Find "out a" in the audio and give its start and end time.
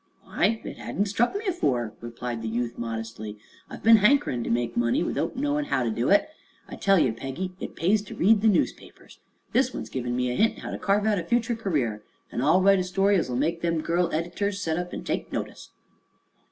11.05-11.23